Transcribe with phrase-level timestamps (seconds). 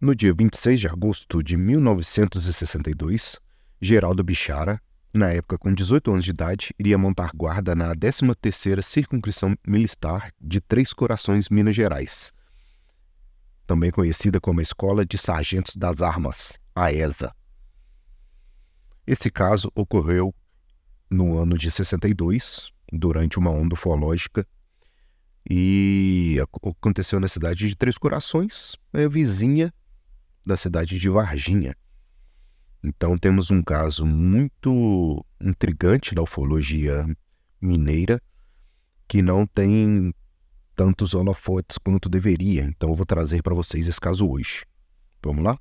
[0.00, 3.38] No dia 26 de agosto de 1962,
[3.78, 4.80] Geraldo Bichara,
[5.12, 10.58] na época com 18 anos de idade, iria montar guarda na 13ª Circunscrição Militar de
[10.58, 12.32] Três Corações, Minas Gerais,
[13.66, 17.30] também conhecida como Escola de Sargentos das Armas, a ESA.
[19.06, 20.34] Esse caso ocorreu
[21.10, 24.46] no ano de 62, durante uma onda ufológica,
[25.48, 29.70] e aconteceu na cidade de Três Corações, é vizinha
[30.44, 31.74] da cidade de Varginha.
[32.82, 37.06] Então temos um caso muito intrigante da ufologia
[37.60, 38.20] mineira
[39.06, 40.14] que não tem
[40.74, 42.64] tantos holofotes quanto deveria.
[42.64, 44.64] Então eu vou trazer para vocês esse caso hoje.
[45.22, 45.58] Vamos lá?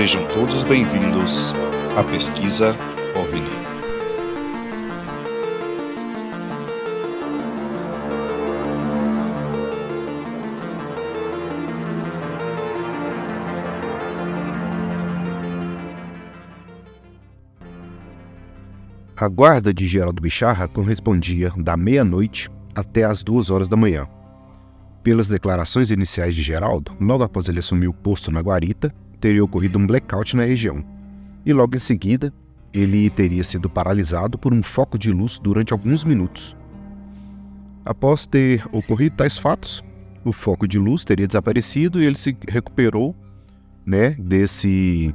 [0.00, 1.52] Sejam todos bem-vindos
[1.94, 2.74] à pesquisa
[3.14, 3.42] OVNI.
[19.14, 24.08] A guarda de Geraldo Bicharra correspondia da meia-noite até as duas horas da manhã.
[25.02, 29.78] Pelas declarações iniciais de Geraldo, logo após ele assumir o posto na guarita, teria ocorrido
[29.78, 30.84] um blackout na região.
[31.44, 32.32] E logo em seguida,
[32.72, 36.56] ele teria sido paralisado por um foco de luz durante alguns minutos.
[37.84, 39.82] Após ter ocorrido tais fatos,
[40.24, 43.16] o foco de luz teria desaparecido e ele se recuperou,
[43.86, 45.14] né, desse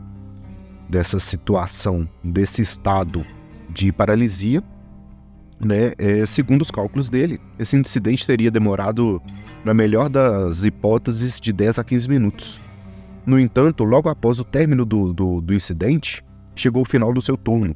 [0.89, 3.25] dessa situação, desse estado
[3.69, 4.63] de paralisia,
[5.59, 7.39] né, é, segundo os cálculos dele.
[7.57, 9.21] Esse incidente teria demorado,
[9.63, 12.61] na melhor das hipóteses, de 10 a 15 minutos.
[13.25, 16.23] No entanto, logo após o término do, do, do incidente,
[16.55, 17.75] chegou o final do seu turno,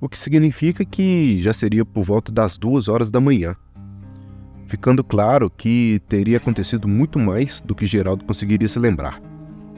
[0.00, 3.56] o que significa que já seria por volta das duas horas da manhã,
[4.66, 9.22] ficando claro que teria acontecido muito mais do que Geraldo conseguiria se lembrar,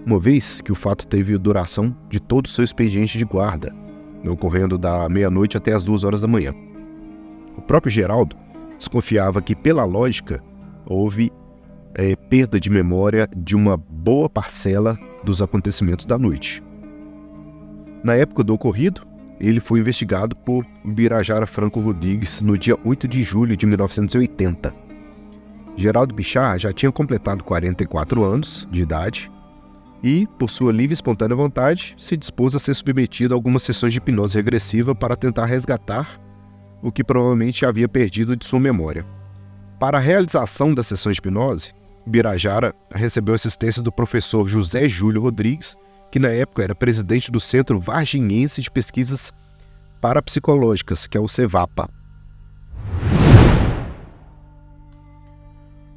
[0.04, 3.74] uma vez que o fato teve duração de todo o seu expediente de guarda,
[4.28, 6.52] ocorrendo da meia-noite até as duas horas da manhã.
[7.56, 8.36] O próprio Geraldo
[8.76, 10.42] desconfiava que, pela lógica,
[10.86, 11.30] houve
[11.94, 16.62] é, perda de memória de uma boa parcela dos acontecimentos da noite.
[18.03, 19.06] Na época do ocorrido,
[19.41, 24.75] ele foi investigado por Birajara Franco Rodrigues no dia 8 de julho de 1980.
[25.77, 29.31] Geraldo Bichar já tinha completado 44 anos de idade
[30.03, 33.93] e, por sua livre e espontânea vontade, se dispôs a ser submetido a algumas sessões
[33.93, 36.21] de hipnose regressiva para tentar resgatar
[36.82, 39.06] o que provavelmente havia perdido de sua memória.
[39.81, 41.72] Para a realização das sessões de hipnose,
[42.06, 45.76] Birajara recebeu assistência do professor José Júlio Rodrigues,
[46.10, 49.32] que na época era presidente do Centro Varginhense de Pesquisas
[50.00, 51.88] Parapsicológicas, que é o CEVAPA.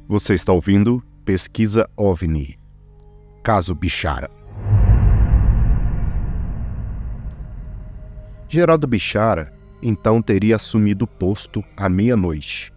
[0.08, 2.58] Você está ouvindo Pesquisa OVNI.
[3.42, 4.30] Caso Bichara.
[8.48, 9.52] Geraldo Bichara
[9.82, 12.72] então teria assumido o posto à meia-noite.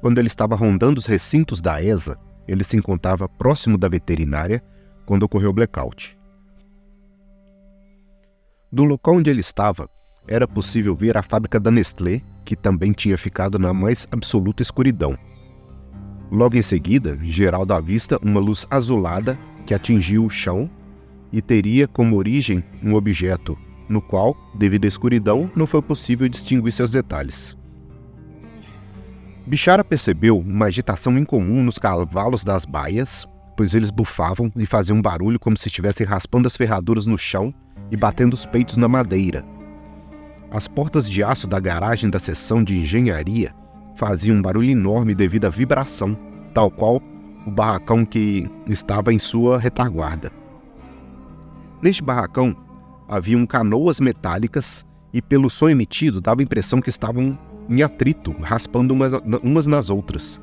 [0.00, 2.18] Quando ele estava rondando os recintos da ESA,
[2.50, 4.62] ele se encontrava próximo da veterinária
[5.06, 6.18] quando ocorreu o blackout.
[8.72, 9.88] Do local onde ele estava,
[10.26, 15.16] era possível ver a fábrica da Nestlé, que também tinha ficado na mais absoluta escuridão.
[16.30, 20.68] Logo em seguida, Geraldo avista uma luz azulada que atingiu o chão
[21.32, 23.56] e teria como origem um objeto
[23.88, 27.56] no qual, devido à escuridão, não foi possível distinguir seus detalhes.
[29.46, 35.02] Bichara percebeu uma agitação incomum nos cavalos das baias, pois eles bufavam e faziam um
[35.02, 37.52] barulho como se estivessem raspando as ferraduras no chão
[37.90, 39.44] e batendo os peitos na madeira.
[40.50, 43.54] As portas de aço da garagem da seção de engenharia
[43.94, 46.16] faziam um barulho enorme devido à vibração,
[46.54, 47.00] tal qual
[47.46, 50.30] o barracão que estava em sua retaguarda.
[51.82, 52.54] Neste barracão
[53.08, 57.38] haviam canoas metálicas e, pelo som emitido, dava a impressão que estavam
[57.70, 59.12] em atrito, raspando umas,
[59.42, 60.40] umas nas outras.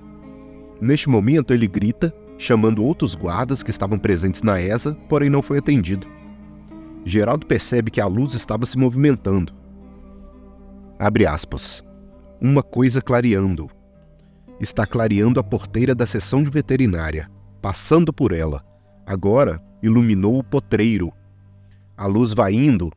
[0.80, 5.58] Neste momento, ele grita, chamando outros guardas que estavam presentes na ESA, porém não foi
[5.58, 6.08] atendido.
[7.04, 9.54] Geraldo percebe que a luz estava se movimentando.
[10.98, 11.84] Abre aspas.
[12.40, 13.70] Uma coisa clareando.
[14.60, 17.30] Está clareando a porteira da seção de veterinária,
[17.62, 18.64] passando por ela.
[19.06, 21.12] Agora iluminou o potreiro.
[21.96, 22.92] A luz vai indo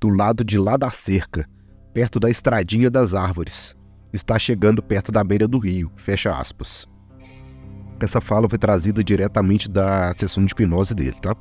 [0.00, 1.48] do lado de lá da cerca,
[1.98, 3.76] perto da estradinha das árvores.
[4.12, 5.90] Está chegando perto da beira do rio.
[5.96, 6.86] Fecha aspas.
[7.98, 11.34] Essa fala foi trazida diretamente da sessão de hipnose dele, tá?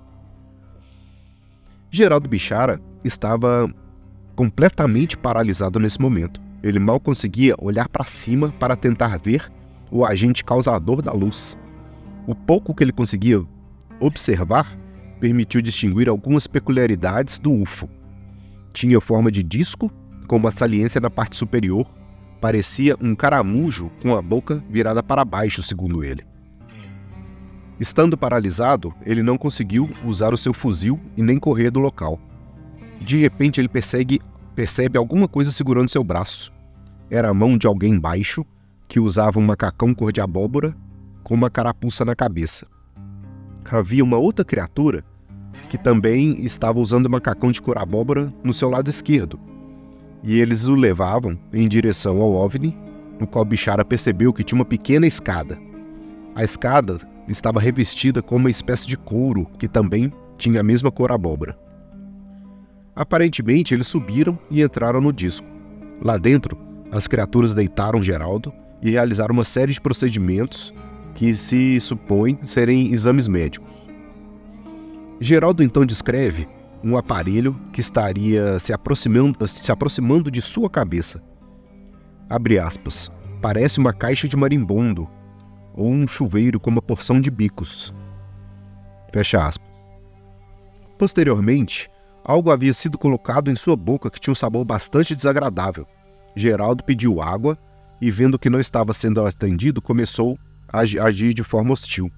[1.91, 3.71] Geraldo Bichara estava
[4.35, 6.41] completamente paralisado nesse momento.
[6.63, 9.51] Ele mal conseguia olhar para cima para tentar ver
[9.91, 11.55] o agente causador da luz.
[12.25, 13.45] O pouco que ele conseguia
[13.99, 14.75] observar
[15.19, 17.87] permitiu distinguir algumas peculiaridades do UFO.
[18.73, 19.91] Tinha forma de disco,
[20.27, 21.87] com uma saliência na parte superior,
[22.41, 26.23] parecia um caramujo com a boca virada para baixo, segundo ele.
[27.79, 32.19] Estando paralisado, ele não conseguiu usar o seu fuzil e nem correr do local.
[32.99, 34.19] De repente, ele persegue,
[34.55, 36.51] percebe alguma coisa segurando seu braço.
[37.09, 38.45] Era a mão de alguém baixo
[38.87, 40.75] que usava um macacão cor de abóbora
[41.23, 42.65] com uma carapuça na cabeça.
[43.69, 45.03] Havia uma outra criatura
[45.69, 49.39] que também estava usando macacão de cor abóbora no seu lado esquerdo,
[50.23, 52.77] e eles o levavam em direção ao OVNI,
[53.19, 55.57] no qual Bichara percebeu que tinha uma pequena escada.
[56.35, 61.11] A escada estava revestida com uma espécie de couro que também tinha a mesma cor
[61.11, 61.57] abóbora.
[62.95, 65.45] Aparentemente, eles subiram e entraram no disco.
[66.01, 66.57] Lá dentro,
[66.91, 70.73] as criaturas deitaram Geraldo e realizaram uma série de procedimentos
[71.15, 73.67] que se supõe serem exames médicos.
[75.19, 76.47] Geraldo então descreve
[76.83, 81.21] um aparelho que estaria se aproximando, se aproximando de sua cabeça.
[82.29, 83.11] Abre aspas.
[83.41, 85.07] Parece uma caixa de marimbondo
[85.73, 87.93] ou um chuveiro com uma porção de bicos.
[89.13, 89.67] Fecha aspas.
[90.97, 91.89] Posteriormente,
[92.23, 95.87] algo havia sido colocado em sua boca que tinha um sabor bastante desagradável.
[96.35, 97.57] Geraldo pediu água
[98.01, 100.37] e, vendo que não estava sendo atendido, começou
[100.67, 102.11] a agir de forma hostil.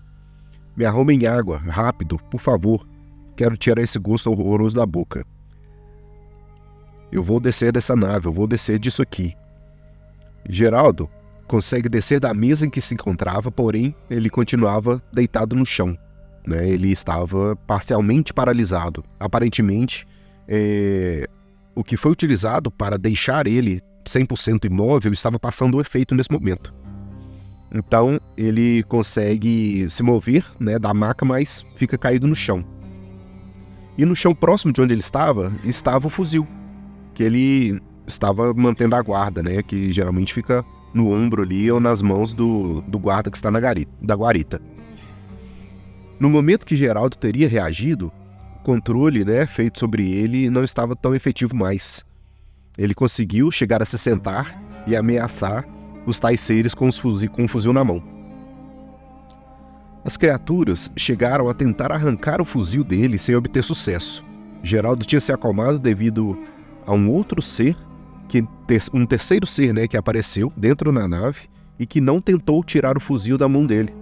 [0.76, 2.88] Me arrumem água, rápido, por favor.
[3.40, 5.26] Quero tirar esse gosto horroroso da boca.
[7.10, 9.34] Eu vou descer dessa nave, eu vou descer disso aqui.
[10.50, 11.10] Geraldo
[11.48, 15.98] consegue descer da mesa em que se encontrava, porém ele continuava deitado no chão.
[16.46, 16.68] Né?
[16.68, 19.06] Ele estava parcialmente paralisado.
[19.18, 20.06] Aparentemente,
[20.46, 21.26] é...
[21.74, 26.74] o que foi utilizado para deixar ele 100% imóvel estava passando o efeito nesse momento.
[27.74, 32.66] Então ele consegue se mover né, da maca, mas fica caído no chão.
[34.00, 36.48] E no chão próximo de onde ele estava, estava o fuzil,
[37.14, 39.62] que ele estava mantendo a guarda, né?
[39.62, 40.64] Que geralmente fica
[40.94, 44.62] no ombro ali ou nas mãos do, do guarda que está na garita, da guarita.
[46.18, 48.10] No momento que Geraldo teria reagido,
[48.56, 52.06] o controle né, feito sobre ele não estava tão efetivo mais.
[52.78, 55.68] Ele conseguiu chegar a se sentar e ameaçar
[56.06, 58.02] os tais seres com, fuzil, com um fuzil na mão.
[60.04, 64.24] As criaturas chegaram a tentar arrancar o fuzil dele sem obter sucesso.
[64.64, 66.38] Geraldo tinha se acalmado devido
[66.86, 67.76] a um outro ser
[68.28, 68.46] que
[68.94, 71.50] um terceiro ser, né, que apareceu dentro da nave
[71.80, 73.94] e que não tentou tirar o fuzil da mão dele.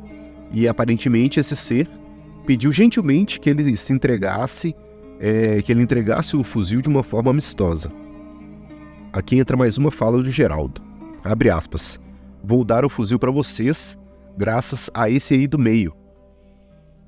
[0.51, 1.89] E aparentemente esse ser
[2.45, 4.75] pediu gentilmente que ele se entregasse,
[5.19, 7.91] é, que ele entregasse o fuzil de uma forma amistosa.
[9.11, 10.81] Aqui entra mais uma fala do Geraldo.
[11.23, 11.99] Abre aspas.
[12.43, 13.97] Vou dar o fuzil para vocês,
[14.37, 15.93] graças a esse aí do meio.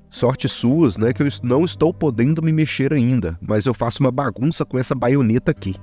[0.08, 4.10] Sorte suas, né, que eu não estou podendo me mexer ainda, mas eu faço uma
[4.10, 5.76] bagunça com essa baioneta aqui.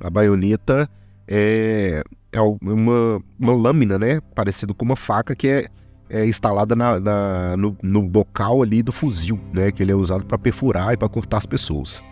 [0.00, 0.90] A baioneta
[1.26, 2.02] é,
[2.32, 4.20] é uma, uma lâmina, né?
[4.34, 5.68] Parecido com uma faca que é,
[6.08, 9.70] é instalada na, na, no, no bocal ali do fuzil, né?
[9.70, 12.02] Que ele é usado para perfurar e para cortar as pessoas.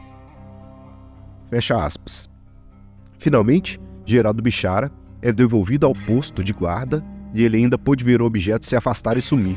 [1.49, 2.28] Fecha aspas.
[3.19, 4.90] Finalmente, Geraldo Bichara
[5.23, 9.16] é devolvido ao posto de guarda e ele ainda pôde ver o objeto se afastar
[9.16, 9.56] e sumir.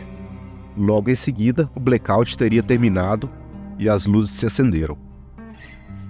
[0.78, 3.30] Logo em seguida, o blackout teria terminado
[3.78, 4.98] e as luzes se acenderam.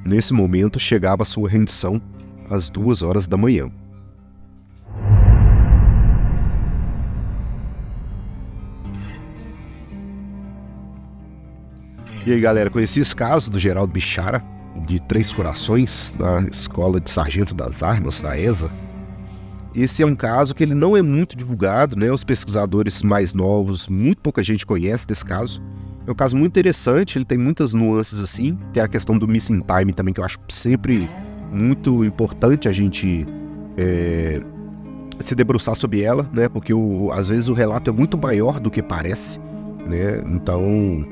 [0.06, 2.02] Nesse momento chegava sua rendição
[2.50, 3.72] às duas horas da manhã.
[12.26, 14.44] E aí, galera, conheci esse caso do Geraldo Bichara,
[14.86, 18.70] de Três Corações, da Escola de Sargento das Armas, da ESA.
[19.74, 22.12] Esse é um caso que ele não é muito divulgado, né?
[22.12, 25.62] Os pesquisadores mais novos, muito pouca gente conhece desse caso.
[26.08, 28.58] É um caso muito interessante, ele tem muitas nuances assim.
[28.74, 31.10] Tem a questão do missing time também, que eu acho sempre
[31.52, 33.26] muito importante a gente
[33.78, 34.42] é,
[35.20, 36.50] se debruçar sobre ela, né?
[36.50, 39.40] Porque o, às vezes o relato é muito maior do que parece,
[39.88, 40.24] né?
[40.26, 41.06] Então,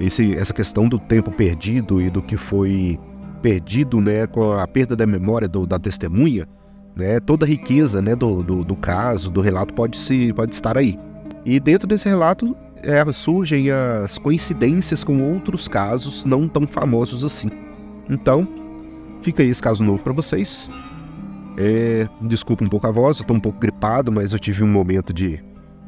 [0.00, 2.98] esse, essa questão do tempo perdido e do que foi
[3.40, 6.48] perdido, né, com a perda da memória do, da testemunha,
[6.96, 10.76] né, toda a riqueza, né, do, do, do caso, do relato pode se pode estar
[10.76, 10.98] aí.
[11.44, 17.50] E dentro desse relato é, surgem as coincidências com outros casos não tão famosos assim.
[18.08, 18.46] Então,
[19.22, 20.70] fica aí esse caso novo para vocês.
[21.56, 24.68] É, desculpa um pouco a voz, eu tô um pouco gripado, mas eu tive um
[24.68, 25.42] momento de,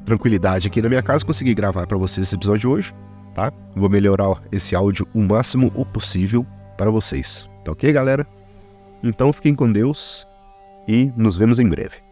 [0.06, 2.94] tranquilidade aqui na minha casa, consegui gravar para vocês esse episódio hoje,
[3.34, 3.52] tá?
[3.75, 6.46] Vou melhorar esse áudio o máximo possível
[6.78, 7.50] para vocês.
[7.64, 8.26] Tá ok, galera?
[9.02, 10.26] Então fiquem com Deus
[10.86, 12.05] e nos vemos em breve.